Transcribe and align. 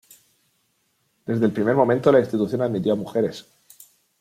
Desde 1.27 1.45
el 1.45 1.51
primer 1.53 1.75
momento 1.75 2.11
la 2.11 2.19
institución 2.21 2.63
admitió 2.63 2.93
a 2.93 2.95
mujeres. 2.95 3.45